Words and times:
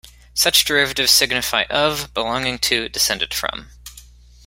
Such 0.33 0.65
derivatives 0.65 1.11
signify 1.11 1.65
"of, 1.69 2.11
belonging 2.15 2.57
to, 2.57 2.89
descended 2.89 3.35
from". 3.35 3.69